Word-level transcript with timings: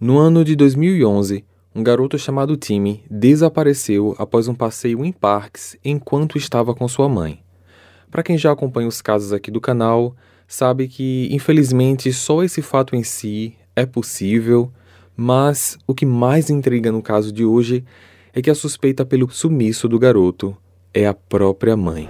No 0.00 0.18
ano 0.18 0.44
de 0.44 0.56
2011, 0.56 1.44
um 1.72 1.80
garoto 1.80 2.18
chamado 2.18 2.56
Timmy 2.56 3.04
desapareceu 3.08 4.12
após 4.18 4.48
um 4.48 4.54
passeio 4.54 5.04
em 5.04 5.12
parques 5.12 5.78
enquanto 5.84 6.36
estava 6.36 6.74
com 6.74 6.88
sua 6.88 7.08
mãe. 7.08 7.44
Para 8.10 8.24
quem 8.24 8.36
já 8.36 8.50
acompanha 8.50 8.88
os 8.88 9.00
casos 9.00 9.32
aqui 9.32 9.52
do 9.52 9.60
canal, 9.60 10.16
sabe 10.48 10.88
que 10.88 11.28
infelizmente 11.30 12.12
só 12.12 12.42
esse 12.42 12.60
fato 12.60 12.96
em 12.96 13.04
si 13.04 13.54
é 13.76 13.86
possível, 13.86 14.72
mas 15.16 15.78
o 15.86 15.94
que 15.94 16.04
mais 16.04 16.50
intriga 16.50 16.90
no 16.90 17.00
caso 17.00 17.32
de 17.32 17.44
hoje 17.44 17.84
é 18.32 18.42
que 18.42 18.50
a 18.50 18.54
suspeita 18.54 19.06
pelo 19.06 19.30
sumiço 19.30 19.88
do 19.88 19.96
garoto 19.98 20.56
é 20.92 21.06
a 21.06 21.14
própria 21.14 21.76
mãe. 21.76 22.08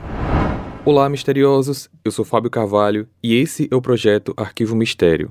Olá, 0.87 1.07
misteriosos! 1.11 1.91
Eu 2.03 2.11
sou 2.11 2.25
Fábio 2.25 2.51
Carvalho 2.51 3.07
e 3.23 3.35
esse 3.35 3.69
é 3.71 3.77
o 3.77 3.83
projeto 3.83 4.33
Arquivo 4.39 4.75
Mistério, 4.75 5.31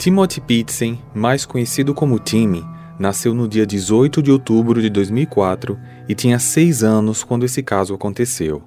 Timothy 0.00 0.40
Pitzen, 0.40 0.98
mais 1.14 1.44
conhecido 1.44 1.92
como 1.92 2.18
Timmy, 2.18 2.64
nasceu 2.98 3.34
no 3.34 3.46
dia 3.46 3.66
18 3.66 4.22
de 4.22 4.32
outubro 4.32 4.80
de 4.80 4.88
2004 4.88 5.78
e 6.08 6.14
tinha 6.14 6.38
seis 6.38 6.82
anos 6.82 7.22
quando 7.22 7.44
esse 7.44 7.62
caso 7.62 7.92
aconteceu. 7.92 8.62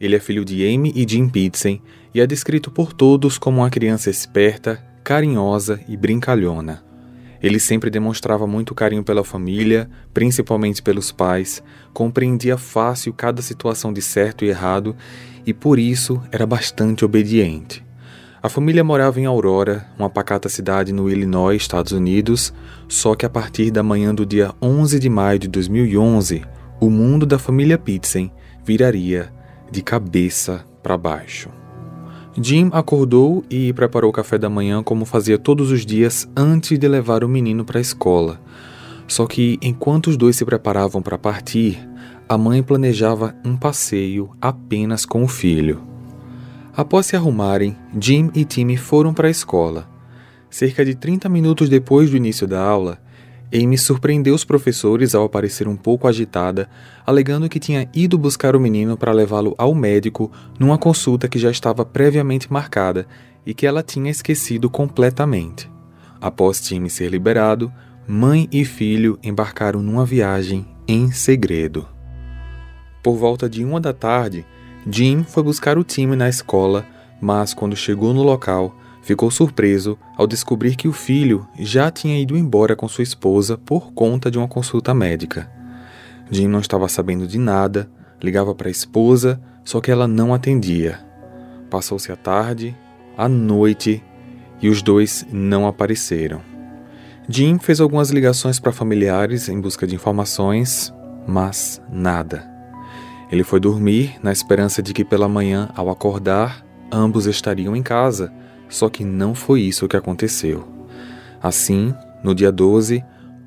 Ele 0.00 0.16
é 0.16 0.18
filho 0.18 0.44
de 0.44 0.66
Amy 0.66 0.92
e 0.96 1.08
Jim 1.08 1.28
Pitzen 1.28 1.80
e 2.12 2.20
é 2.20 2.26
descrito 2.26 2.68
por 2.68 2.92
todos 2.92 3.38
como 3.38 3.58
uma 3.60 3.70
criança 3.70 4.10
esperta, 4.10 4.84
carinhosa 5.04 5.78
e 5.86 5.96
brincalhona. 5.96 6.82
Ele 7.40 7.60
sempre 7.60 7.88
demonstrava 7.88 8.44
muito 8.44 8.74
carinho 8.74 9.04
pela 9.04 9.22
família, 9.22 9.88
principalmente 10.12 10.82
pelos 10.82 11.12
pais, 11.12 11.62
compreendia 11.92 12.58
fácil 12.58 13.12
cada 13.12 13.40
situação 13.40 13.92
de 13.92 14.02
certo 14.02 14.44
e 14.44 14.48
errado 14.48 14.96
e 15.46 15.54
por 15.54 15.78
isso 15.78 16.20
era 16.32 16.44
bastante 16.44 17.04
obediente. 17.04 17.84
A 18.42 18.48
família 18.48 18.82
morava 18.82 19.20
em 19.20 19.24
Aurora, 19.24 19.86
uma 19.96 20.10
pacata 20.10 20.48
cidade 20.48 20.92
no 20.92 21.08
Illinois, 21.08 21.62
Estados 21.62 21.92
Unidos, 21.92 22.52
só 22.88 23.14
que 23.14 23.24
a 23.24 23.30
partir 23.30 23.70
da 23.70 23.84
manhã 23.84 24.12
do 24.12 24.26
dia 24.26 24.52
11 24.60 24.98
de 24.98 25.08
maio 25.08 25.38
de 25.38 25.46
2011, 25.46 26.42
o 26.80 26.90
mundo 26.90 27.24
da 27.24 27.38
família 27.38 27.78
Pitzen 27.78 28.32
viraria 28.64 29.32
de 29.70 29.80
cabeça 29.80 30.66
para 30.82 30.98
baixo. 30.98 31.50
Jim 32.36 32.68
acordou 32.72 33.44
e 33.48 33.72
preparou 33.74 34.10
o 34.10 34.12
café 34.12 34.36
da 34.38 34.50
manhã 34.50 34.82
como 34.82 35.04
fazia 35.04 35.38
todos 35.38 35.70
os 35.70 35.86
dias 35.86 36.28
antes 36.36 36.76
de 36.76 36.88
levar 36.88 37.22
o 37.22 37.28
menino 37.28 37.64
para 37.64 37.78
a 37.78 37.80
escola. 37.80 38.40
Só 39.06 39.24
que 39.24 39.56
enquanto 39.62 40.08
os 40.08 40.16
dois 40.16 40.34
se 40.34 40.44
preparavam 40.44 41.00
para 41.00 41.16
partir, 41.16 41.78
a 42.28 42.36
mãe 42.36 42.60
planejava 42.60 43.36
um 43.44 43.56
passeio 43.56 44.30
apenas 44.40 45.06
com 45.06 45.22
o 45.22 45.28
filho. 45.28 45.91
Após 46.74 47.04
se 47.06 47.14
arrumarem, 47.14 47.76
Jim 48.00 48.30
e 48.34 48.46
Timmy 48.46 48.78
foram 48.78 49.12
para 49.12 49.28
a 49.28 49.30
escola. 49.30 49.86
Cerca 50.48 50.82
de 50.84 50.94
30 50.94 51.28
minutos 51.28 51.68
depois 51.68 52.10
do 52.10 52.16
início 52.16 52.46
da 52.46 52.62
aula, 52.62 52.98
Amy 53.54 53.76
surpreendeu 53.76 54.34
os 54.34 54.44
professores 54.44 55.14
ao 55.14 55.24
aparecer 55.24 55.68
um 55.68 55.76
pouco 55.76 56.08
agitada, 56.08 56.70
alegando 57.04 57.48
que 57.50 57.60
tinha 57.60 57.86
ido 57.92 58.16
buscar 58.16 58.56
o 58.56 58.60
menino 58.60 58.96
para 58.96 59.12
levá-lo 59.12 59.54
ao 59.58 59.74
médico 59.74 60.32
numa 60.58 60.78
consulta 60.78 61.28
que 61.28 61.38
já 61.38 61.50
estava 61.50 61.84
previamente 61.84 62.50
marcada 62.50 63.06
e 63.44 63.52
que 63.52 63.66
ela 63.66 63.82
tinha 63.82 64.10
esquecido 64.10 64.70
completamente. 64.70 65.70
Após 66.18 66.58
Tim 66.58 66.88
ser 66.88 67.10
liberado, 67.10 67.70
mãe 68.08 68.48
e 68.50 68.64
filho 68.64 69.18
embarcaram 69.22 69.82
numa 69.82 70.06
viagem 70.06 70.66
em 70.88 71.12
segredo. 71.12 71.86
Por 73.02 73.16
volta 73.16 73.50
de 73.50 73.62
uma 73.62 73.80
da 73.80 73.92
tarde, 73.92 74.46
Jim 74.90 75.22
foi 75.22 75.42
buscar 75.42 75.78
o 75.78 75.84
time 75.84 76.16
na 76.16 76.28
escola, 76.28 76.86
mas 77.20 77.54
quando 77.54 77.76
chegou 77.76 78.12
no 78.12 78.22
local, 78.22 78.76
ficou 79.02 79.30
surpreso 79.30 79.98
ao 80.16 80.26
descobrir 80.26 80.76
que 80.76 80.88
o 80.88 80.92
filho 80.92 81.46
já 81.58 81.90
tinha 81.90 82.20
ido 82.20 82.36
embora 82.36 82.74
com 82.74 82.88
sua 82.88 83.02
esposa 83.02 83.56
por 83.56 83.92
conta 83.92 84.30
de 84.30 84.38
uma 84.38 84.48
consulta 84.48 84.92
médica. 84.92 85.50
Jim 86.30 86.48
não 86.48 86.60
estava 86.60 86.88
sabendo 86.88 87.26
de 87.26 87.38
nada, 87.38 87.88
ligava 88.20 88.54
para 88.54 88.68
a 88.68 88.70
esposa, 88.70 89.40
só 89.64 89.80
que 89.80 89.90
ela 89.90 90.08
não 90.08 90.34
atendia. 90.34 91.00
Passou-se 91.70 92.10
a 92.10 92.16
tarde, 92.16 92.76
a 93.16 93.28
noite 93.28 94.02
e 94.60 94.68
os 94.68 94.82
dois 94.82 95.26
não 95.30 95.66
apareceram. 95.66 96.40
Jim 97.28 97.58
fez 97.58 97.80
algumas 97.80 98.10
ligações 98.10 98.58
para 98.58 98.72
familiares 98.72 99.48
em 99.48 99.60
busca 99.60 99.86
de 99.86 99.94
informações, 99.94 100.92
mas 101.26 101.80
nada. 101.90 102.51
Ele 103.32 103.42
foi 103.42 103.58
dormir 103.58 104.14
na 104.22 104.30
esperança 104.30 104.80
de 104.80 104.92
que 104.92 105.04
pela 105.04 105.28
manhã, 105.28 105.70
ao 105.74 105.90
acordar, 105.90 106.64
ambos 106.92 107.26
estariam 107.26 107.74
em 107.74 107.82
casa 107.82 108.30
só 108.72 108.88
que 108.88 109.04
não 109.04 109.34
foi 109.34 109.60
isso 109.60 109.86
que 109.86 109.96
aconteceu. 109.96 110.66
Assim, 111.40 111.94
no 112.24 112.34
dia 112.34 112.50
12, 112.50 113.04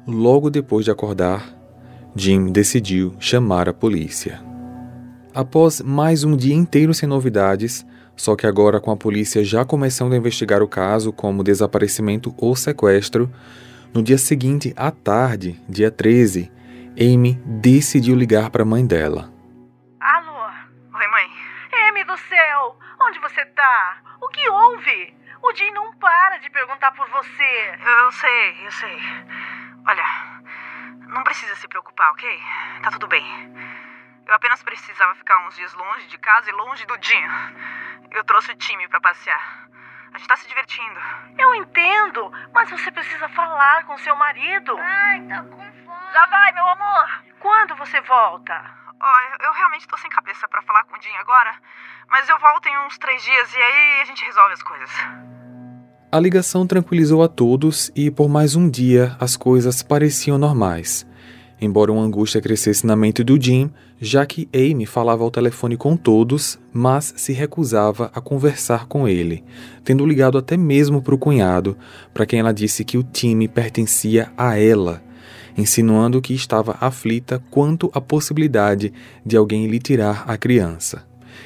logo 0.07 0.51
depois 0.51 0.85
de 0.85 0.91
acordar, 0.91 1.51
Jim 2.16 2.51
decidiu 2.51 3.16
chamar 3.19 3.68
a 3.68 3.73
polícia. 3.73 4.40
Após 5.34 5.81
mais 5.81 6.23
um 6.23 6.35
dia 6.38 6.53
inteiro 6.53 6.94
sem 6.94 7.09
novidades, 7.09 7.85
só 8.16 8.35
que 8.35 8.46
agora 8.46 8.79
com 8.79 8.91
a 8.91 8.96
polícia 8.96 9.44
já 9.44 9.66
começando 9.66 10.13
a 10.13 10.17
investigar 10.17 10.62
o 10.62 10.67
caso 10.67 11.12
como 11.12 11.44
desaparecimento 11.44 12.34
ou 12.38 12.56
sequestro, 12.56 13.29
no 13.94 14.03
dia 14.03 14.17
seguinte 14.17 14.73
à 14.78 14.91
tarde, 14.91 15.59
dia 15.67 15.90
13, 15.90 16.52
Amy 17.00 17.41
decidiu 17.46 18.16
ligar 18.16 18.50
para 18.52 18.62
a 18.62 18.66
mãe 18.66 18.85
dela. 18.85 19.34
Céu, 22.45 22.78
onde 23.01 23.19
você 23.19 23.44
tá? 23.45 23.97
O 24.22 24.28
que 24.29 24.47
houve? 24.50 25.17
O 25.41 25.53
Jim 25.56 25.72
não 25.72 25.94
para 25.97 26.38
de 26.38 26.50
perguntar 26.50 26.91
por 26.91 27.07
você. 27.09 27.79
Eu 27.83 28.11
sei, 28.11 28.66
eu 28.66 28.72
sei. 28.72 29.01
Olha, 29.88 30.06
não 31.07 31.23
precisa 31.23 31.55
se 31.55 31.67
preocupar, 31.67 32.11
ok? 32.11 32.44
Tá 32.84 32.91
tudo 32.91 33.07
bem. 33.07 33.25
Eu 34.28 34.34
apenas 34.34 34.61
precisava 34.63 35.16
ficar 35.16 35.45
uns 35.47 35.55
dias 35.55 35.73
longe 35.73 36.07
de 36.07 36.17
casa 36.17 36.50
e 36.50 36.53
longe 36.53 36.85
do 36.85 36.97
Jim. 37.01 37.23
Eu 38.11 38.23
trouxe 38.23 38.51
o 38.51 38.57
time 38.57 38.88
para 38.88 39.01
passear. 39.01 39.67
A 40.13 40.17
gente 40.17 40.28
tá 40.28 40.35
se 40.38 40.47
divertindo. 40.47 41.00
Eu 41.38 41.53
entendo, 41.55 42.31
mas 42.53 42.69
você 42.69 42.91
precisa 42.91 43.28
falar 43.29 43.84
com 43.85 43.97
seu 43.97 44.16
marido. 44.16 44.78
Ai, 44.78 45.22
tá 45.28 45.44
com 45.44 45.73
fome. 45.85 46.13
Já 46.13 46.25
vai, 46.28 46.51
meu 46.53 46.67
amor. 46.67 47.23
Quando 47.39 47.75
você 47.75 48.00
volta? 48.01 48.84
Ó, 49.07 49.45
eu 49.45 49.53
realmente 49.53 49.88
tô 49.88 49.95
sem 49.97 50.09
cabeça 50.09 50.47
para 50.47 50.63
falar 50.63 50.83
com 50.85 50.97
o 50.97 50.99
Jim 51.01 51.16
agora, 51.19 51.53
mas 52.09 52.27
eu 52.27 52.39
volto 52.39 52.66
em 52.66 52.88
uns 52.88 52.97
três 52.97 53.21
dias 53.21 53.53
e 53.53 53.57
aí 53.57 54.01
a 54.01 54.05
gente 54.05 54.25
resolve 54.25 54.53
as 54.53 54.63
coisas. 54.63 54.89
A 56.11 56.19
ligação 56.19 56.66
tranquilizou 56.66 57.21
a 57.21 57.27
todos 57.27 57.91
e 57.95 58.09
por 58.09 58.27
mais 58.27 58.55
um 58.55 58.67
dia 58.67 59.16
as 59.19 59.38
coisas 59.38 59.83
pareciam 59.83 60.39
normais. 60.39 61.05
Embora 61.61 61.91
uma 61.91 62.01
angústia 62.01 62.41
crescesse 62.41 62.88
na 62.88 62.95
mente 62.95 63.23
do 63.23 63.39
Jim, 63.39 63.71
já 64.01 64.25
que 64.25 64.49
Amy 64.51 64.88
falava 64.88 65.23
ao 65.23 65.29
telefone 65.29 65.77
com 65.77 65.95
todos, 65.95 66.59
mas 66.73 67.13
se 67.16 67.31
recusava 67.31 68.11
a 68.11 68.19
conversar 68.19 68.87
com 68.87 69.08
ele, 69.08 69.46
tendo 69.84 70.03
ligado 70.03 70.35
até 70.35 70.58
mesmo 70.58 70.99
para 70.99 71.13
o 71.13 71.19
cunhado, 71.19 71.78
para 72.11 72.25
quem 72.25 72.40
ela 72.40 72.51
disse 72.51 72.84
que 72.84 72.97
o 72.97 73.03
time 73.03 73.47
pertencia 73.47 74.34
a 74.35 74.58
ela 74.58 75.05
insinuando 75.57 76.22
que 76.22 76.34
estava 76.34 76.78
aflita 76.79 77.41
quanto 77.49 77.90
à 77.93 78.02
possibilidade 78.02 78.91
de 79.25 79.37
alguém 79.37 79.67
lhe 79.67 79.79
tirar 79.79 80.23
a 80.28 80.37
criança. 80.37 81.03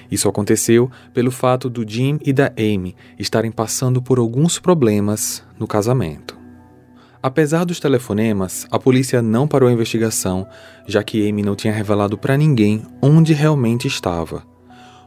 Isso 0.10 0.28
aconteceu 0.28 0.90
pelo 1.14 1.32
fato 1.32 1.70
do 1.70 1.88
Jim 1.88 2.20
e 2.24 2.34
da 2.34 2.52
Amy 2.58 2.96
estarem 3.18 3.52
passando 3.52 4.02
por 4.02 4.18
alguns 4.18 4.60
problemas 4.60 5.44
no 5.58 5.68
casamento. 5.68 6.38
Apesar 7.22 7.66
dos 7.66 7.80
telefonemas, 7.80 8.66
a 8.72 8.80
polícia 8.80 9.22
não 9.22 9.48
parou 9.48 9.68
a 9.68 9.72
investigação, 9.74 10.48
já 10.88 11.04
que 11.04 11.28
Amy 11.28 11.44
não 11.44 11.56
tinha 11.56 11.74
revelado 11.74 12.18
para 12.18 12.38
ninguém 12.38 12.82
onde 13.02 13.34
realmente 13.34 13.88
estava. 13.88 14.44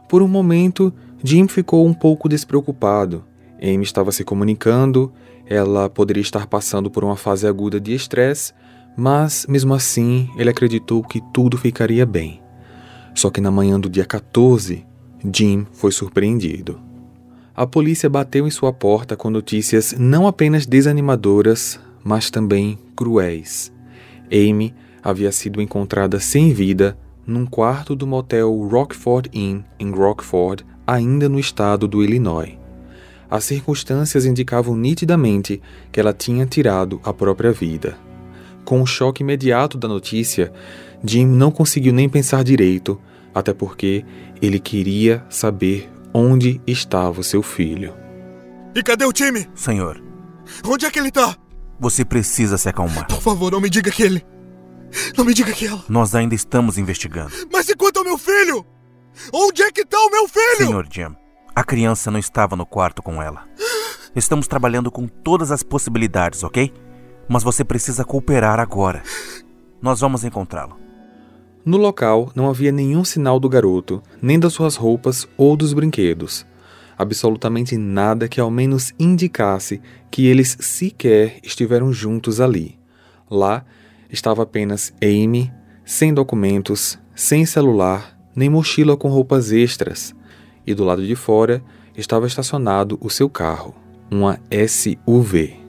Por 0.07 0.21
um 0.21 0.27
momento, 0.27 0.93
Jim 1.23 1.47
ficou 1.47 1.87
um 1.87 1.93
pouco 1.93 2.29
despreocupado. 2.29 3.25
Amy 3.59 3.83
estava 3.83 4.11
se 4.11 4.23
comunicando, 4.23 5.11
ela 5.45 5.89
poderia 5.89 6.21
estar 6.21 6.45
passando 6.45 6.91
por 6.91 7.03
uma 7.03 7.15
fase 7.15 7.47
aguda 7.47 7.79
de 7.79 7.95
estresse 7.95 8.53
mas, 8.95 9.45
mesmo 9.47 9.73
assim, 9.73 10.29
ele 10.37 10.49
acreditou 10.49 11.03
que 11.03 11.21
tudo 11.33 11.57
ficaria 11.57 12.05
bem. 12.05 12.41
Só 13.15 13.29
que 13.29 13.41
na 13.41 13.51
manhã 13.51 13.79
do 13.79 13.89
dia 13.89 14.05
14, 14.05 14.85
Jim 15.33 15.65
foi 15.71 15.91
surpreendido. 15.91 16.79
A 17.55 17.67
polícia 17.67 18.09
bateu 18.09 18.47
em 18.47 18.51
sua 18.51 18.73
porta 18.73 19.15
com 19.15 19.29
notícias 19.29 19.93
não 19.97 20.25
apenas 20.25 20.65
desanimadoras, 20.65 21.79
mas 22.03 22.29
também 22.29 22.79
cruéis. 22.95 23.71
Amy 24.31 24.73
havia 25.03 25.31
sido 25.31 25.61
encontrada 25.61 26.19
sem 26.19 26.51
vida 26.51 26.97
num 27.25 27.45
quarto 27.45 27.95
do 27.95 28.07
motel 28.07 28.51
Rockford 28.67 29.29
Inn, 29.31 29.61
em 29.79 29.91
Rockford, 29.91 30.65
ainda 30.85 31.29
no 31.29 31.39
estado 31.39 31.87
do 31.87 32.03
Illinois. 32.03 32.57
As 33.29 33.45
circunstâncias 33.45 34.25
indicavam 34.25 34.75
nitidamente 34.75 35.61
que 35.91 35.99
ela 35.99 36.13
tinha 36.13 36.45
tirado 36.45 36.99
a 37.03 37.13
própria 37.13 37.51
vida. 37.51 37.97
Com 38.65 38.81
o 38.81 38.85
choque 38.85 39.23
imediato 39.23 39.77
da 39.77 39.87
notícia, 39.87 40.51
Jim 41.03 41.25
não 41.25 41.51
conseguiu 41.51 41.93
nem 41.93 42.07
pensar 42.07 42.43
direito, 42.43 42.99
até 43.33 43.53
porque 43.53 44.05
ele 44.41 44.59
queria 44.59 45.23
saber 45.29 45.89
onde 46.13 46.61
estava 46.65 47.19
o 47.19 47.23
seu 47.23 47.41
filho. 47.41 47.93
E 48.75 48.81
cadê 48.81 49.05
o 49.05 49.13
time? 49.13 49.47
Senhor. 49.53 50.01
Onde 50.65 50.85
é 50.85 50.91
que 50.91 50.99
ele 50.99 51.11
tá? 51.11 51.35
Você 51.79 52.05
precisa 52.05 52.57
se 52.57 52.69
acalmar. 52.69 53.07
Por 53.07 53.21
favor, 53.21 53.51
não 53.51 53.59
me 53.59 53.69
diga 53.69 53.91
que 53.91 54.03
ele. 54.03 54.25
Não 55.17 55.25
me 55.25 55.33
diga 55.33 55.51
que 55.51 55.65
ela. 55.65 55.83
Nós 55.89 56.15
ainda 56.15 56.35
estamos 56.35 56.77
investigando. 56.77 57.31
Mas 57.51 57.67
e 57.69 57.75
quanto 57.75 57.97
ao 57.97 58.03
meu 58.03 58.17
filho? 58.17 58.65
Onde 59.33 59.61
é 59.63 59.71
que 59.71 59.85
tá 59.85 59.97
o 59.99 60.09
meu 60.09 60.27
filho? 60.27 60.67
Senhor 60.67 60.87
Jim, 60.91 61.15
a 61.55 61.63
criança 61.63 62.09
não 62.09 62.19
estava 62.19 62.55
no 62.55 62.65
quarto 62.65 63.01
com 63.01 63.21
ela. 63.21 63.43
Estamos 64.15 64.47
trabalhando 64.47 64.91
com 64.91 65.07
todas 65.07 65.51
as 65.51 65.63
possibilidades, 65.63 66.43
ok? 66.43 66.71
Mas 67.27 67.43
você 67.43 67.63
precisa 67.63 68.03
cooperar 68.03 68.59
agora. 68.59 69.03
Nós 69.81 69.99
vamos 69.99 70.23
encontrá-lo. 70.23 70.77
No 71.65 71.77
local 71.77 72.29
não 72.35 72.49
havia 72.49 72.71
nenhum 72.71 73.05
sinal 73.05 73.39
do 73.39 73.47
garoto, 73.47 74.03
nem 74.21 74.37
das 74.37 74.53
suas 74.53 74.75
roupas 74.75 75.27
ou 75.37 75.55
dos 75.55 75.71
brinquedos. 75.73 76.45
Absolutamente 76.97 77.77
nada 77.77 78.27
que 78.27 78.39
ao 78.39 78.51
menos 78.51 78.93
indicasse 78.99 79.81
que 80.11 80.27
eles 80.27 80.57
sequer 80.59 81.39
estiveram 81.41 81.91
juntos 81.93 82.41
ali. 82.41 82.77
Lá 83.29 83.65
estava 84.09 84.43
apenas 84.43 84.93
Amy, 85.01 85.51
sem 85.85 86.13
documentos, 86.13 86.99
sem 87.15 87.45
celular, 87.45 88.17
nem 88.35 88.49
mochila 88.49 88.97
com 88.97 89.09
roupas 89.09 89.51
extras. 89.51 90.13
E 90.67 90.73
do 90.73 90.83
lado 90.83 91.05
de 91.05 91.15
fora 91.15 91.63
estava 91.95 92.27
estacionado 92.27 92.97
o 93.01 93.09
seu 93.09 93.29
carro, 93.29 93.73
uma 94.11 94.39
SUV. 94.67 95.62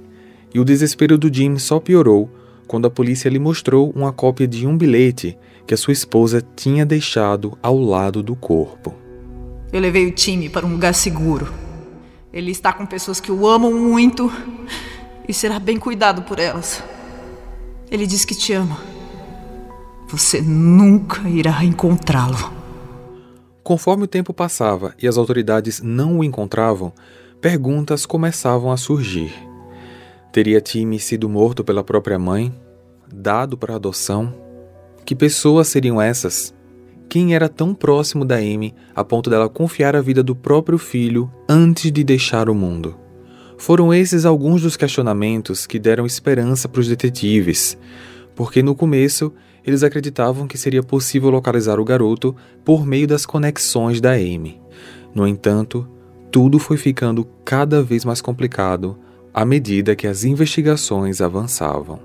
E 0.55 0.61
o 0.61 0.65
desespero 0.65 1.19
do 1.19 1.33
Jim 1.33 1.59
só 1.59 1.81
piorou 1.81 2.31
quando 2.69 2.87
a 2.87 2.91
polícia 2.91 3.29
lhe 3.29 3.41
mostrou 3.41 3.93
uma 3.95 4.13
cópia 4.13 4.47
de 4.47 4.67
um 4.67 4.79
bilhete 4.79 5.37
que 5.67 5.75
a 5.75 5.77
sua 5.77 5.93
esposa 5.93 6.47
tinha 6.55 6.87
deixado 6.87 7.59
ao 7.61 7.77
lado 7.77 8.23
do 8.23 8.37
corpo. 8.37 8.95
Eu 9.73 9.81
levei 9.81 10.07
o 10.07 10.13
time 10.13 10.49
para 10.49 10.65
um 10.65 10.71
lugar 10.71 10.95
seguro. 10.95 11.53
Ele 12.33 12.53
está 12.53 12.73
com 12.73 12.87
pessoas 12.87 13.21
que 13.21 13.33
o 13.33 13.49
amam 13.49 13.73
muito 13.73 14.31
e 15.29 15.35
será 15.35 15.59
bem 15.59 15.77
cuidado 15.77 16.23
por 16.23 16.39
elas. 16.39 16.83
Ele 17.91 18.07
diz 18.07 18.25
que 18.25 18.35
te 18.35 18.53
ama. 18.53 18.79
Você 20.09 20.41
nunca 20.41 21.29
irá 21.29 21.65
encontrá-lo. 21.65 22.53
Conforme 23.63 24.05
o 24.05 24.09
tempo 24.09 24.33
passava 24.33 24.95
e 25.03 25.09
as 25.09 25.17
autoridades 25.17 25.81
não 25.83 26.19
o 26.19 26.25
encontravam, 26.25 26.93
perguntas 27.41 28.07
começavam 28.07 28.71
a 28.71 28.77
surgir. 28.77 29.33
Teria 30.35 30.61
Timmy 30.61 30.99
sido 30.99 31.29
morto 31.29 31.63
pela 31.63 31.85
própria 31.85 32.19
mãe? 32.19 32.53
Dado 33.07 33.57
para 33.57 33.77
adoção? 33.77 34.35
Que 35.05 35.15
pessoas 35.15 35.69
seriam 35.69 36.03
essas? 36.03 36.53
Quem 37.09 37.37
era 37.37 37.49
tão 37.49 37.73
próximo 37.73 38.25
da 38.25 38.35
Amy 38.35 38.75
a 38.97 39.05
ponto 39.05 39.31
dela 39.31 39.49
confiar 39.49 39.95
a 39.95 40.01
vida 40.01 40.25
do 40.25 40.35
próprio 40.35 40.77
filho 40.77 41.31
antes 41.49 41.93
de 41.93 42.03
deixar 42.03 42.51
o 42.51 42.55
mundo? 42.55 42.97
Foram 43.57 43.95
esses 43.95 44.25
alguns 44.25 44.61
dos 44.61 44.77
questionamentos 44.77 45.69
que 45.69 45.79
deram 45.79 46.05
esperança 46.05 46.69
para 46.69 46.81
os 46.81 46.89
detetives, 46.89 47.79
porque 48.35 48.61
no 48.61 48.75
começo 48.75 49.33
eles 49.65 49.85
acreditavam 49.85 50.49
que 50.49 50.59
seria 50.59 50.83
possível 50.83 51.31
localizar 51.31 51.79
o 51.79 51.85
garoto 51.85 52.35
por 52.65 52.85
meio 52.85 53.07
das 53.07 53.25
conexões 53.25 54.01
da 54.01 54.15
Amy. 54.15 54.61
No 55.15 55.29
entanto, 55.29 55.89
tudo 56.33 56.59
foi 56.59 56.77
ficando 56.77 57.25
cada 57.45 57.85
vez 57.85 58.05
mais 58.05 58.21
complicado 58.21 58.99
à 59.35 59.45
medida 59.45 59.97
que 59.97 60.07
as 60.07 60.23
investigações 60.23 61.21
avançavam. 61.21 61.99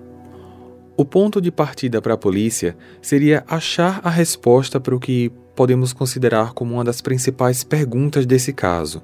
O 0.97 1.05
ponto 1.05 1.39
de 1.39 1.51
partida 1.51 2.01
para 2.01 2.15
a 2.15 2.17
polícia 2.17 2.75
seria 3.01 3.45
achar 3.47 4.01
a 4.03 4.09
resposta 4.09 4.79
para 4.79 4.95
o 4.95 4.99
que 4.99 5.31
podemos 5.55 5.93
considerar 5.93 6.53
como 6.53 6.73
uma 6.73 6.83
das 6.83 7.01
principais 7.01 7.63
perguntas 7.63 8.25
desse 8.25 8.51
caso: 8.51 9.03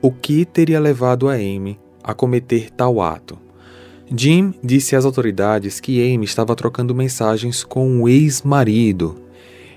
o 0.00 0.12
que 0.12 0.44
teria 0.44 0.78
levado 0.78 1.28
a 1.28 1.34
Amy 1.34 1.78
a 2.02 2.14
cometer 2.14 2.70
tal 2.70 3.02
ato? 3.02 3.38
Jim 4.10 4.54
disse 4.64 4.96
às 4.96 5.04
autoridades 5.04 5.80
que 5.80 6.00
Amy 6.00 6.24
estava 6.24 6.54
trocando 6.54 6.94
mensagens 6.94 7.62
com 7.62 8.00
o 8.00 8.08
ex-marido. 8.08 9.20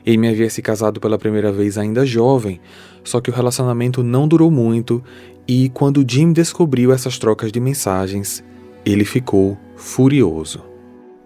Amy 0.07 0.29
havia 0.29 0.49
se 0.49 0.61
casado 0.61 1.01
pela 1.01 1.17
primeira 1.17 1.51
vez 1.51 1.77
ainda 1.77 2.05
jovem, 2.05 2.61
só 3.03 3.19
que 3.19 3.29
o 3.29 3.33
relacionamento 3.33 4.03
não 4.03 4.27
durou 4.27 4.51
muito 4.51 5.03
e 5.47 5.69
quando 5.69 6.05
Jim 6.07 6.31
descobriu 6.31 6.93
essas 6.93 7.17
trocas 7.17 7.51
de 7.51 7.59
mensagens, 7.59 8.43
ele 8.85 9.03
ficou 9.03 9.57
furioso. 9.75 10.63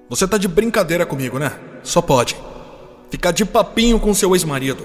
Você 0.10 0.28
tá 0.28 0.38
de 0.38 0.48
brincadeira 0.48 1.06
comigo, 1.06 1.38
né? 1.38 1.52
Só 1.84 2.02
pode. 2.02 2.36
Ficar 3.10 3.32
de 3.32 3.46
papinho 3.46 4.00
com 4.00 4.14
seu 4.14 4.34
ex-marido. 4.36 4.84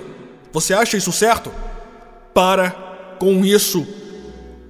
Você 0.53 0.75
acha 0.75 0.97
isso 0.97 1.13
certo? 1.13 1.51
Para 2.35 3.17
com 3.19 3.45
isso. 3.45 3.87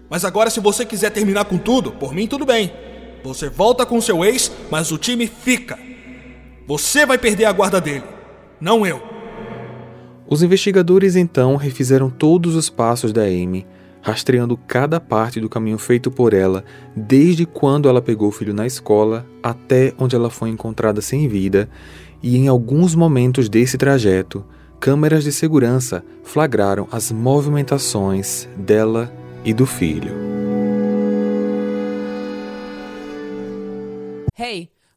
Mas 0.09 0.25
agora, 0.25 0.51
se 0.51 0.61
você 0.61 0.85
quiser 0.85 1.11
terminar 1.11 1.45
com 1.45 1.57
tudo, 1.57 1.93
por 1.93 2.13
mim 2.13 2.27
tudo 2.27 2.45
bem. 2.45 2.73
Você 3.23 3.49
volta 3.49 3.87
com 3.87 4.01
seu 4.01 4.25
ex, 4.25 4.51
mas 4.71 4.91
o 4.91 4.99
time 4.99 5.27
fica. 5.27 5.79
Você 6.67 7.05
vai 7.05 7.19
perder 7.19 7.45
a 7.45 7.53
guarda 7.53 7.81
dele, 7.81 8.05
não 8.61 8.87
eu. 8.87 9.10
Os 10.31 10.43
investigadores 10.43 11.17
então 11.17 11.57
refizeram 11.57 12.09
todos 12.09 12.55
os 12.55 12.71
passos 12.71 13.13
da 13.13 13.23
Amy 13.23 13.67
rastreando 14.03 14.57
cada 14.57 14.99
parte 14.99 15.41
do 15.41 15.49
caminho 15.49 15.79
feito 15.79 16.11
por 16.11 16.33
ela, 16.33 16.65
desde 16.97 17.45
quando 17.45 17.89
ela 17.89 18.01
pegou 18.01 18.29
o 18.29 18.33
filho 18.33 18.55
na 18.55 18.67
escola 18.67 19.27
até 19.43 19.93
onde 19.99 20.17
ela 20.17 20.31
foi 20.31 20.49
encontrada 20.49 21.01
sem 21.01 21.29
vida, 21.29 21.69
e 22.23 22.37
em 22.37 22.49
alguns 22.49 22.95
momentos 22.95 23.49
desse 23.49 23.77
trajeto, 23.77 24.45
câmeras 24.79 25.25
de 25.25 25.33
segurança 25.33 26.05
flagraram 26.23 26.89
as 26.91 27.13
movimentações 27.13 28.49
dela 28.57 29.13
e 29.45 29.53
do 29.53 29.67
filho. 29.67 30.13
Hey! 34.39 34.80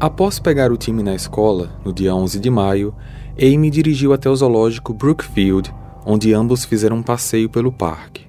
Após 0.00 0.38
pegar 0.38 0.72
o 0.72 0.78
time 0.78 1.02
na 1.02 1.14
escola, 1.14 1.78
no 1.84 1.92
dia 1.92 2.14
11 2.14 2.40
de 2.40 2.48
maio, 2.48 2.94
Amy 3.38 3.68
dirigiu 3.68 4.14
até 4.14 4.30
o 4.30 4.34
zoológico 4.34 4.94
Brookfield, 4.94 5.70
onde 6.06 6.32
ambos 6.32 6.64
fizeram 6.64 6.96
um 6.96 7.02
passeio 7.02 7.50
pelo 7.50 7.70
parque. 7.70 8.26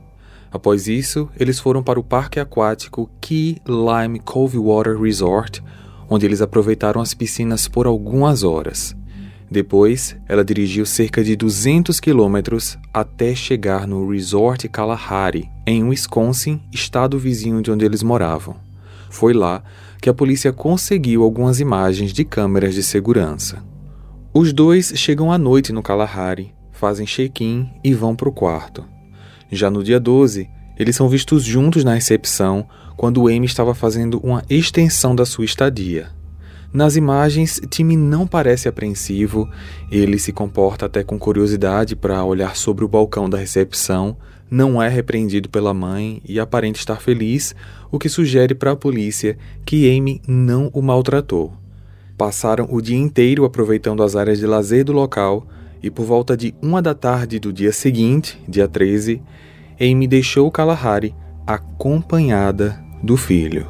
Após 0.51 0.89
isso, 0.89 1.29
eles 1.39 1.61
foram 1.61 1.81
para 1.81 1.97
o 1.97 2.03
parque 2.03 2.41
aquático 2.41 3.09
Key 3.21 3.61
Lime 3.65 4.19
Cove 4.19 4.57
Water 4.57 4.99
Resort, 4.99 5.63
onde 6.09 6.25
eles 6.25 6.41
aproveitaram 6.41 6.99
as 6.99 7.13
piscinas 7.13 7.69
por 7.69 7.87
algumas 7.87 8.43
horas. 8.43 8.93
Depois, 9.49 10.17
ela 10.27 10.43
dirigiu 10.43 10.85
cerca 10.85 11.23
de 11.23 11.37
200 11.37 12.01
quilômetros 12.01 12.77
até 12.93 13.33
chegar 13.33 13.87
no 13.87 14.09
Resort 14.09 14.67
Kalahari, 14.67 15.49
em 15.65 15.85
Wisconsin, 15.85 16.61
estado 16.69 17.17
vizinho 17.17 17.61
de 17.61 17.71
onde 17.71 17.85
eles 17.85 18.03
moravam. 18.03 18.70
Foi 19.11 19.33
lá 19.33 19.61
que 20.01 20.09
a 20.09 20.13
polícia 20.13 20.53
conseguiu 20.53 21.21
algumas 21.21 21.59
imagens 21.59 22.13
de 22.13 22.23
câmeras 22.23 22.73
de 22.73 22.81
segurança. 22.81 23.61
Os 24.33 24.53
dois 24.53 24.93
chegam 24.95 25.31
à 25.33 25.37
noite 25.37 25.73
no 25.73 25.83
Kalahari, 25.83 26.55
fazem 26.71 27.05
check-in 27.05 27.69
e 27.83 27.93
vão 27.93 28.15
para 28.15 28.29
o 28.29 28.31
quarto. 28.31 28.85
Já 29.51 29.69
no 29.69 29.83
dia 29.83 29.99
12, 29.99 30.49
eles 30.79 30.95
são 30.95 31.09
vistos 31.09 31.43
juntos 31.43 31.83
na 31.83 31.93
recepção 31.93 32.65
quando 32.95 33.27
Amy 33.27 33.45
estava 33.45 33.75
fazendo 33.75 34.17
uma 34.23 34.43
extensão 34.49 35.13
da 35.13 35.25
sua 35.25 35.43
estadia. 35.43 36.09
Nas 36.73 36.95
imagens, 36.95 37.59
Timmy 37.69 37.97
não 37.97 38.25
parece 38.25 38.69
apreensivo, 38.69 39.49
ele 39.91 40.17
se 40.17 40.31
comporta 40.31 40.85
até 40.85 41.03
com 41.03 41.19
curiosidade 41.19 41.97
para 41.97 42.23
olhar 42.23 42.55
sobre 42.55 42.85
o 42.85 42.87
balcão 42.87 43.29
da 43.29 43.37
recepção, 43.37 44.15
não 44.51 44.83
é 44.83 44.89
repreendido 44.89 45.47
pela 45.47 45.73
mãe 45.73 46.21
e 46.27 46.37
aparenta 46.37 46.77
estar 46.77 46.99
feliz, 46.99 47.55
o 47.89 47.97
que 47.97 48.09
sugere 48.09 48.53
para 48.53 48.71
a 48.71 48.75
polícia 48.75 49.37
que 49.65 49.89
Amy 49.97 50.21
não 50.27 50.69
o 50.73 50.81
maltratou. 50.81 51.53
Passaram 52.17 52.67
o 52.69 52.81
dia 52.81 52.97
inteiro 52.97 53.45
aproveitando 53.45 54.03
as 54.03 54.13
áreas 54.13 54.39
de 54.39 54.45
lazer 54.45 54.83
do 54.83 54.91
local 54.91 55.47
e 55.81 55.89
por 55.89 56.05
volta 56.05 56.35
de 56.35 56.53
uma 56.61 56.81
da 56.81 56.93
tarde 56.93 57.39
do 57.39 57.53
dia 57.53 57.71
seguinte, 57.71 58.37
dia 58.45 58.67
13, 58.67 59.21
Amy 59.79 60.05
deixou 60.05 60.51
Kalahari 60.51 61.15
acompanhada 61.47 62.77
do 63.01 63.15
filho. 63.15 63.65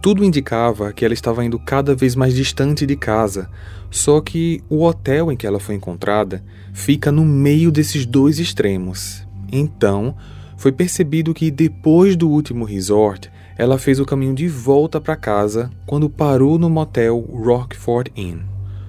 Tudo 0.00 0.24
indicava 0.24 0.90
que 0.90 1.04
ela 1.04 1.12
estava 1.12 1.44
indo 1.44 1.58
cada 1.58 1.94
vez 1.94 2.14
mais 2.14 2.34
distante 2.34 2.86
de 2.86 2.96
casa, 2.96 3.50
só 3.90 4.22
que 4.22 4.62
o 4.70 4.84
hotel 4.84 5.30
em 5.30 5.36
que 5.36 5.46
ela 5.46 5.60
foi 5.60 5.74
encontrada 5.74 6.42
fica 6.72 7.12
no 7.12 7.26
meio 7.26 7.70
desses 7.70 8.06
dois 8.06 8.38
extremos. 8.38 9.27
Então, 9.50 10.14
foi 10.56 10.72
percebido 10.72 11.32
que 11.32 11.50
depois 11.50 12.16
do 12.16 12.28
último 12.28 12.64
resort, 12.64 13.30
ela 13.56 13.78
fez 13.78 13.98
o 13.98 14.04
caminho 14.04 14.34
de 14.34 14.48
volta 14.48 15.00
para 15.00 15.16
casa 15.16 15.70
quando 15.86 16.10
parou 16.10 16.58
no 16.58 16.68
motel 16.68 17.20
Rockford 17.20 18.12
Inn. 18.16 18.40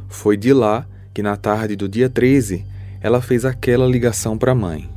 Foi 0.08 0.36
de 0.36 0.54
lá 0.54 0.86
que, 1.14 1.22
na 1.22 1.36
tarde 1.36 1.76
do 1.76 1.88
dia 1.88 2.10
13, 2.10 2.66
ela 3.02 3.22
fez 3.22 3.46
aquela 3.46 3.88
ligação 3.88 4.38
para 4.38 4.52
a 4.52 4.56
mãe. 4.56 4.90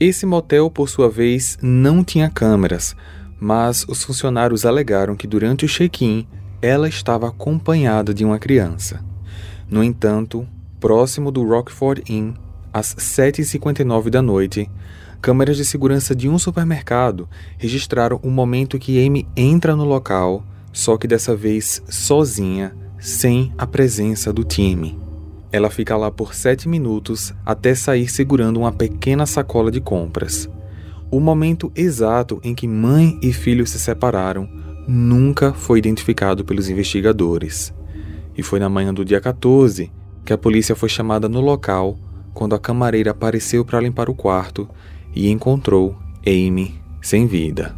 Esse 0.00 0.26
motel, 0.26 0.70
por 0.70 0.88
sua 0.88 1.08
vez, 1.08 1.58
não 1.62 2.02
tinha 2.02 2.28
câmeras, 2.28 2.96
mas 3.38 3.84
os 3.88 4.02
funcionários 4.02 4.64
alegaram 4.64 5.14
que 5.14 5.26
durante 5.26 5.64
o 5.64 5.68
check-in 5.68 6.26
ela 6.60 6.88
estava 6.88 7.28
acompanhada 7.28 8.12
de 8.14 8.24
uma 8.24 8.38
criança. 8.38 9.04
No 9.68 9.82
entanto, 9.82 10.46
próximo 10.80 11.30
do 11.30 11.46
Rockford 11.46 12.02
Inn, 12.08 12.34
às 12.72 12.94
7h59 12.94 14.08
da 14.08 14.22
noite, 14.22 14.70
câmeras 15.20 15.56
de 15.56 15.64
segurança 15.64 16.14
de 16.14 16.28
um 16.28 16.38
supermercado 16.38 17.28
registraram 17.58 18.18
o 18.22 18.30
momento 18.30 18.78
que 18.78 19.04
Amy 19.04 19.28
entra 19.36 19.76
no 19.76 19.84
local, 19.84 20.44
só 20.72 20.96
que 20.96 21.06
dessa 21.06 21.36
vez 21.36 21.82
sozinha, 21.88 22.74
sem 22.98 23.52
a 23.58 23.66
presença 23.66 24.32
do 24.32 24.42
time. 24.42 24.98
Ela 25.50 25.68
fica 25.68 25.96
lá 25.96 26.10
por 26.10 26.34
sete 26.34 26.68
minutos 26.68 27.34
até 27.44 27.74
sair 27.74 28.08
segurando 28.08 28.58
uma 28.58 28.72
pequena 28.72 29.26
sacola 29.26 29.70
de 29.70 29.80
compras. 29.80 30.48
O 31.10 31.20
momento 31.20 31.70
exato 31.76 32.40
em 32.42 32.54
que 32.54 32.66
mãe 32.66 33.18
e 33.20 33.34
filho 33.34 33.66
se 33.66 33.78
separaram 33.78 34.48
nunca 34.88 35.52
foi 35.52 35.78
identificado 35.78 36.42
pelos 36.42 36.70
investigadores. 36.70 37.72
E 38.34 38.42
foi 38.42 38.58
na 38.58 38.68
manhã 38.68 38.94
do 38.94 39.04
dia 39.04 39.20
14 39.20 39.92
que 40.24 40.32
a 40.32 40.38
polícia 40.38 40.74
foi 40.74 40.88
chamada 40.88 41.28
no 41.28 41.40
local 41.40 41.98
quando 42.34 42.54
a 42.54 42.58
camareira 42.58 43.10
apareceu 43.10 43.64
para 43.64 43.80
limpar 43.80 44.08
o 44.08 44.14
quarto 44.14 44.68
e 45.14 45.30
encontrou 45.30 45.96
Amy 46.26 46.80
sem 47.00 47.26
vida. 47.26 47.74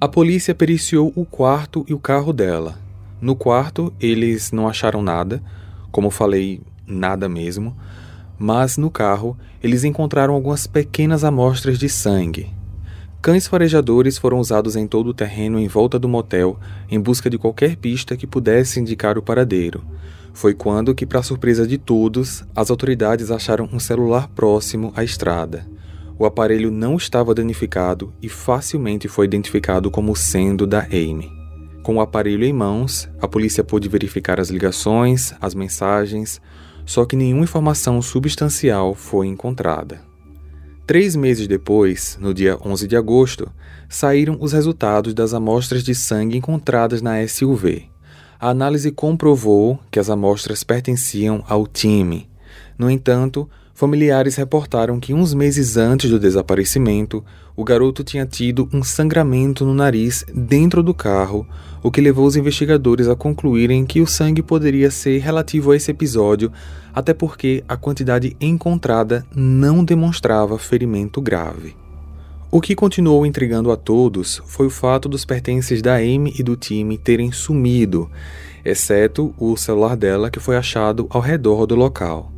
A 0.00 0.06
polícia 0.06 0.54
periciou 0.54 1.12
o 1.16 1.24
quarto 1.24 1.84
e 1.88 1.94
o 1.94 1.98
carro 1.98 2.32
dela. 2.32 2.78
No 3.20 3.34
quarto, 3.34 3.92
eles 4.00 4.52
não 4.52 4.68
acharam 4.68 5.02
nada, 5.02 5.42
como 5.90 6.10
falei, 6.10 6.60
nada 6.86 7.28
mesmo, 7.28 7.76
mas 8.38 8.76
no 8.76 8.90
carro 8.90 9.36
eles 9.62 9.82
encontraram 9.82 10.34
algumas 10.34 10.66
pequenas 10.66 11.24
amostras 11.24 11.78
de 11.78 11.88
sangue. 11.88 12.58
Cães 13.20 13.48
farejadores 13.48 14.16
foram 14.16 14.38
usados 14.38 14.76
em 14.76 14.86
todo 14.86 15.08
o 15.08 15.14
terreno 15.14 15.58
em 15.58 15.66
volta 15.66 15.98
do 15.98 16.08
motel 16.08 16.56
em 16.88 17.00
busca 17.00 17.28
de 17.28 17.36
qualquer 17.36 17.76
pista 17.76 18.16
que 18.16 18.28
pudesse 18.28 18.78
indicar 18.78 19.18
o 19.18 19.22
paradeiro. 19.22 19.82
Foi 20.32 20.54
quando 20.54 20.94
que, 20.94 21.06
para 21.06 21.22
surpresa 21.22 21.66
de 21.66 21.78
todos, 21.78 22.44
as 22.54 22.70
autoridades 22.70 23.30
acharam 23.30 23.68
um 23.72 23.78
celular 23.78 24.28
próximo 24.28 24.92
à 24.94 25.02
estrada. 25.02 25.66
O 26.18 26.26
aparelho 26.26 26.70
não 26.70 26.96
estava 26.96 27.34
danificado 27.34 28.12
e 28.20 28.28
facilmente 28.28 29.06
foi 29.06 29.26
identificado 29.26 29.90
como 29.90 30.16
sendo 30.16 30.66
da 30.66 30.80
Amy. 30.80 31.30
Com 31.82 31.96
o 31.96 32.00
aparelho 32.00 32.44
em 32.44 32.52
mãos, 32.52 33.08
a 33.20 33.26
polícia 33.26 33.64
pôde 33.64 33.88
verificar 33.88 34.40
as 34.40 34.50
ligações, 34.50 35.32
as 35.40 35.54
mensagens, 35.54 36.40
só 36.84 37.04
que 37.04 37.16
nenhuma 37.16 37.44
informação 37.44 38.02
substancial 38.02 38.94
foi 38.94 39.26
encontrada. 39.26 40.00
Três 40.86 41.14
meses 41.14 41.46
depois, 41.46 42.18
no 42.18 42.32
dia 42.32 42.58
11 42.64 42.88
de 42.88 42.96
agosto, 42.96 43.52
saíram 43.88 44.38
os 44.40 44.52
resultados 44.52 45.12
das 45.12 45.34
amostras 45.34 45.84
de 45.84 45.94
sangue 45.94 46.36
encontradas 46.36 47.02
na 47.02 47.26
SUV. 47.28 47.90
A 48.40 48.50
análise 48.50 48.92
comprovou 48.92 49.80
que 49.90 49.98
as 49.98 50.08
amostras 50.08 50.62
pertenciam 50.62 51.42
ao 51.48 51.66
time. 51.66 52.28
No 52.78 52.88
entanto, 52.88 53.50
familiares 53.74 54.36
reportaram 54.36 55.00
que 55.00 55.12
uns 55.12 55.34
meses 55.34 55.76
antes 55.76 56.08
do 56.08 56.20
desaparecimento, 56.20 57.24
o 57.56 57.64
garoto 57.64 58.04
tinha 58.04 58.24
tido 58.24 58.68
um 58.72 58.84
sangramento 58.84 59.64
no 59.64 59.74
nariz 59.74 60.24
dentro 60.32 60.84
do 60.84 60.94
carro, 60.94 61.44
o 61.82 61.90
que 61.90 62.00
levou 62.00 62.26
os 62.26 62.36
investigadores 62.36 63.08
a 63.08 63.16
concluírem 63.16 63.84
que 63.84 64.00
o 64.00 64.06
sangue 64.06 64.40
poderia 64.42 64.88
ser 64.88 65.18
relativo 65.18 65.72
a 65.72 65.76
esse 65.76 65.90
episódio, 65.90 66.52
até 66.94 67.12
porque 67.12 67.64
a 67.66 67.76
quantidade 67.76 68.36
encontrada 68.40 69.26
não 69.34 69.84
demonstrava 69.84 70.56
ferimento 70.60 71.20
grave. 71.20 71.74
O 72.50 72.62
que 72.62 72.74
continuou 72.74 73.26
intrigando 73.26 73.70
a 73.70 73.76
todos 73.76 74.40
foi 74.46 74.68
o 74.68 74.70
fato 74.70 75.06
dos 75.06 75.22
pertences 75.22 75.82
da 75.82 75.96
Amy 75.96 76.32
e 76.38 76.42
do 76.42 76.56
time 76.56 76.96
terem 76.96 77.30
sumido, 77.30 78.10
exceto 78.64 79.34
o 79.38 79.54
celular 79.54 79.94
dela 79.94 80.30
que 80.30 80.40
foi 80.40 80.56
achado 80.56 81.06
ao 81.10 81.20
redor 81.20 81.66
do 81.66 81.74
local. 81.74 82.32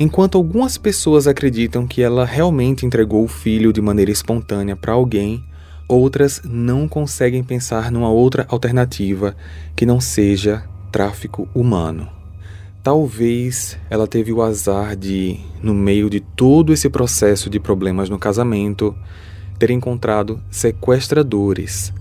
Enquanto 0.00 0.36
algumas 0.36 0.76
pessoas 0.76 1.28
acreditam 1.28 1.86
que 1.86 2.02
ela 2.02 2.24
realmente 2.24 2.84
entregou 2.84 3.22
o 3.22 3.28
filho 3.28 3.72
de 3.72 3.80
maneira 3.80 4.10
espontânea 4.10 4.74
para 4.74 4.94
alguém, 4.94 5.44
outras 5.86 6.42
não 6.44 6.88
conseguem 6.88 7.44
pensar 7.44 7.88
numa 7.92 8.10
outra 8.10 8.44
alternativa 8.48 9.36
que 9.76 9.86
não 9.86 10.00
seja 10.00 10.64
tráfico 10.90 11.48
humano. 11.54 12.08
Talvez 12.82 13.78
ela 13.88 14.08
teve 14.08 14.32
o 14.32 14.42
azar 14.42 14.96
de, 14.96 15.38
no 15.62 15.72
meio 15.72 16.10
de 16.10 16.18
todo 16.18 16.72
esse 16.72 16.90
processo 16.90 17.48
de 17.48 17.60
problemas 17.60 18.10
no 18.10 18.18
casamento, 18.18 18.92
ter 19.62 19.70
encontrado 19.70 20.42
sequestradores, 20.50 21.92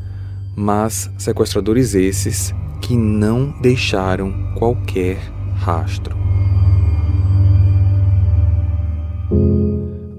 mas 0.56 1.12
sequestradores 1.15 1.94
esses 1.94 2.51
que 2.82 2.98
não 2.98 3.53
deixaram 3.62 4.34
qualquer 4.58 5.20
rastro. 5.58 6.18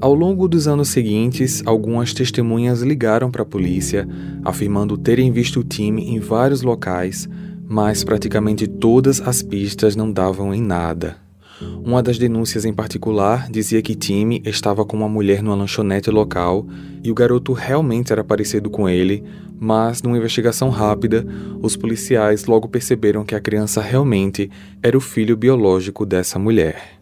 Ao 0.01 0.15
longo 0.15 0.47
dos 0.47 0.69
anos 0.69 0.91
seguintes, 0.91 1.65
algumas 1.67 2.15
testemunhas 2.15 2.81
ligaram 2.81 3.29
para 3.29 3.43
a 3.43 3.47
polícia, 3.47 4.07
afirmando 4.45 4.97
terem 4.97 5.33
visto 5.33 5.59
o 5.59 5.65
time 5.65 6.15
em 6.15 6.21
vários 6.21 6.63
locais, 6.63 7.29
mas 7.69 8.05
praticamente 8.05 8.69
todas 8.69 9.21
as 9.21 9.43
pistas 9.43 9.97
não 9.97 10.13
davam 10.13 10.55
em 10.55 10.63
nada. 10.63 11.17
Uma 11.61 12.03
das 12.03 12.19
denúncias 12.19 12.65
em 12.65 12.73
particular 12.73 13.51
dizia 13.51 13.83
que 13.83 13.95
Timmy 13.95 14.43
estava 14.45 14.85
com 14.85 14.97
uma 14.97 15.09
mulher 15.09 15.43
numa 15.43 15.57
lanchonete 15.57 16.11
local 16.11 16.67
e 17.03 17.11
o 17.11 17.15
garoto 17.15 17.53
realmente 17.53 18.13
era 18.13 18.25
parecido 18.25 18.71
com 18.71 18.89
ele, 18.89 19.23
mas 19.59 20.03
numa 20.03 20.17
investigação 20.17 20.71
rápida, 20.71 21.27
os 21.61 21.77
policiais 21.77 22.47
logo 22.47 22.69
perceberam 22.69 23.25
que 23.25 23.35
a 23.35 23.41
criança 23.41 23.81
realmente 23.81 24.51
era 24.83 24.97
o 24.97 25.01
filho 25.01 25.37
biológico 25.37 26.05
dessa 26.05 26.39
mulher. 26.39 27.01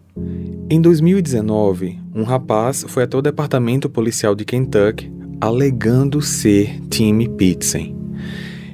Em 0.69 0.81
2019, 0.81 1.99
um 2.15 2.23
rapaz 2.23 2.85
foi 2.89 3.05
até 3.05 3.17
o 3.17 3.23
departamento 3.23 3.89
policial 3.89 4.35
de 4.35 4.45
Kentucky 4.45 5.11
alegando 5.41 6.21
ser 6.21 6.79
Timmy 6.91 7.27
Pitsen. 7.29 7.97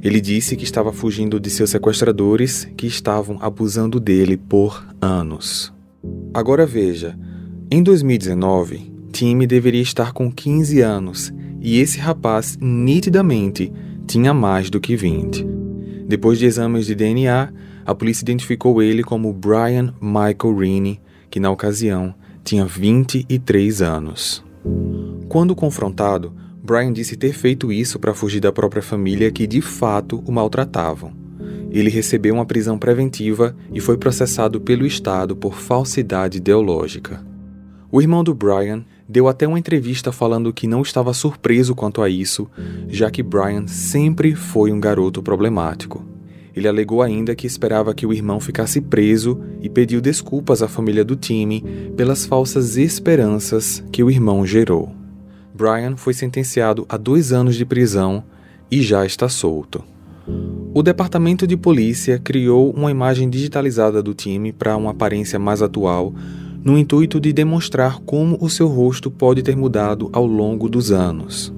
Ele 0.07 0.21
disse 0.21 0.55
que 0.55 0.63
estava 0.63 0.93
fugindo 0.93 1.41
de 1.41 1.51
seus 1.51 1.71
sequestradores 1.71 2.65
que 2.77 2.87
estavam 2.87 3.39
abusando 3.41 3.99
dele 3.99 4.37
por 4.37 4.87
anos. 5.01 5.75
Agora 6.33 6.65
veja, 6.65 7.19
em 7.69 7.83
2019, 7.83 8.93
Timmy 9.11 9.49
deveria 9.49 9.83
estar 9.83 10.13
com 10.13 10.31
15 10.31 10.81
anos 10.81 11.35
e 11.61 11.81
esse 11.81 11.99
rapaz 11.99 12.57
nitidamente 12.61 13.73
tinha 14.07 14.33
mais 14.33 14.71
do 14.71 14.79
que 14.79 14.95
20. 14.95 15.45
Depois 16.07 16.39
de 16.39 16.47
exames 16.47 16.87
de 16.87 16.95
DNA, 16.95 17.53
a 17.85 17.93
polícia 17.93 18.23
identificou 18.23 18.81
ele 18.81 19.03
como 19.03 19.33
Brian 19.33 19.93
Michael 20.01 20.57
Rini, 20.57 21.01
que 21.29 21.41
na 21.41 21.51
ocasião 21.51 22.15
tinha 22.45 22.65
23 22.65 23.83
anos. 23.83 24.45
Quando 25.29 25.57
confrontado, 25.57 26.33
Brian 26.67 26.93
disse 26.93 27.17
ter 27.17 27.33
feito 27.33 27.73
isso 27.73 27.97
para 27.97 28.13
fugir 28.13 28.41
da 28.41 28.51
própria 28.51 28.83
família 28.83 29.31
que 29.31 29.47
de 29.47 29.61
fato 29.61 30.21
o 30.27 30.33
maltratavam. 30.33 31.13
Ele 31.71 31.89
recebeu 31.89 32.35
uma 32.35 32.45
prisão 32.45 32.77
preventiva 32.77 33.57
e 33.73 33.79
foi 33.79 33.97
processado 33.97 34.61
pelo 34.61 34.85
Estado 34.85 35.37
por 35.37 35.55
falsidade 35.55 36.39
ideológica. 36.39 37.25
O 37.91 38.03
irmão 38.03 38.25
do 38.25 38.35
Brian 38.35 38.85
deu 39.09 39.29
até 39.29 39.47
uma 39.47 39.61
entrevista 39.61 40.11
falando 40.11 40.53
que 40.53 40.67
não 40.67 40.83
estava 40.83 41.15
surpreso 41.15 41.73
quanto 41.73 42.03
a 42.03 42.09
isso, 42.09 42.51
já 42.89 43.13
que 43.13 43.23
Brian 43.23 43.69
sempre 43.69 44.35
foi 44.35 44.73
um 44.73 44.81
garoto 44.81 45.23
problemático. 45.23 46.05
Ele 46.53 46.67
alegou 46.67 47.01
ainda 47.01 47.37
que 47.37 47.47
esperava 47.47 47.95
que 47.95 48.07
o 48.07 48.13
irmão 48.13 48.41
ficasse 48.41 48.81
preso 48.81 49.41
e 49.63 49.69
pediu 49.69 50.01
desculpas 50.01 50.63
à 50.63 50.69
família 50.69 51.05
do 51.05 51.15
time 51.15 51.63
pelas 51.97 52.27
falsas 52.27 52.77
esperanças 52.77 53.85
que 53.93 54.03
o 54.03 54.11
irmão 54.11 54.45
gerou. 54.45 54.96
Brian 55.57 55.97
foi 55.97 56.13
sentenciado 56.13 56.85
a 56.89 56.99
dois 56.99 57.33
anos 57.33 57.57
de 57.57 57.65
prisão 57.65 58.23
e 58.71 58.83
já 58.83 59.07
está 59.07 59.29
solto. 59.29 59.83
O 60.75 60.83
departamento 60.83 61.47
de 61.47 61.57
polícia 61.57 62.19
criou 62.19 62.71
uma 62.73 62.91
imagem 62.91 63.31
digitalizada 63.31 64.03
do 64.03 64.13
time 64.13 64.53
para 64.53 64.77
uma 64.77 64.91
aparência 64.91 65.39
mais 65.39 65.63
atual, 65.63 66.13
no 66.63 66.77
intuito 66.77 67.19
de 67.19 67.33
demonstrar 67.33 68.01
como 68.01 68.37
o 68.41 68.51
seu 68.51 68.67
rosto 68.67 69.11
pode 69.11 69.43
ter 69.43 69.57
mudado 69.57 70.11
ao 70.13 70.27
longo 70.27 70.69
dos 70.69 70.91
anos. 70.91 71.55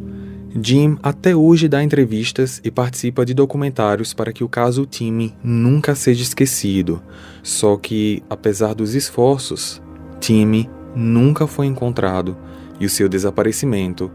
Jim 0.63 0.97
até 1.03 1.35
hoje 1.35 1.69
dá 1.69 1.83
entrevistas 1.83 2.61
e 2.63 2.71
participa 2.71 3.25
de 3.25 3.35
documentários 3.35 4.15
para 4.15 4.33
que 4.33 4.45
o 4.45 4.49
caso 4.49 4.87
Timmy 4.87 5.35
nunca 5.43 5.95
seja 5.95 6.23
esquecido. 6.23 7.03
Só 7.43 7.77
que, 7.77 8.23
apesar 8.29 8.75
dos 8.75 8.95
esforços, 8.95 9.81
Timmy 10.21 10.69
nunca 10.95 11.47
foi 11.47 11.67
encontrado 11.67 12.37
e 12.81 12.87
o 12.87 12.91
seu 12.91 13.09
desaparecimento 13.09 14.11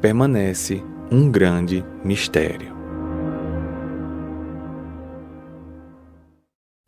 permanece 0.00 0.82
um 1.10 1.30
grande 1.30 1.84
mistério. 2.04 2.76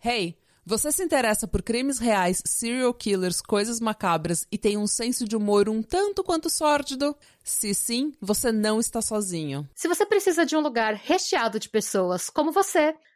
Hey, 0.03 0.37
você 0.65 0.93
se 0.93 1.03
interessa 1.03 1.49
por 1.49 1.63
crimes 1.63 1.99
reais, 1.99 2.43
serial 2.47 2.95
killers, 2.95 3.41
coisas 3.43 3.81
macabras 3.81 4.47
e 4.53 4.57
tem 4.57 4.77
um 4.77 4.87
senso 4.87 5.27
de 5.27 5.35
humor 5.35 5.69
um 5.69 5.83
tanto 5.83 6.23
quanto 6.23 6.49
sórdido? 6.49 7.17
Se 7.43 7.75
sim, 7.75 8.13
você 8.21 8.53
não 8.53 8.79
está 8.79 9.03
sozinho. 9.03 9.69
Se 9.75 9.89
você 9.89 10.07
precisa 10.07 10.47
de 10.47 10.57
um 10.57 10.61
lugar 10.61 10.95
recheado 10.95 11.59
de 11.59 11.69
pessoas 11.69 12.31
como 12.31 12.53
você, 12.53 12.95